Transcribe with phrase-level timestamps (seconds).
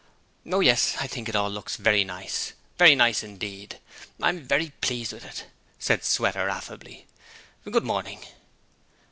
[0.51, 0.95] 'Oh, yes.
[0.99, 3.77] I think it looks very nice; very nice indeed;
[4.19, 5.45] I'm very pleased with it,'
[5.77, 7.05] said Sweater affably.
[7.69, 8.25] 'Good morning.'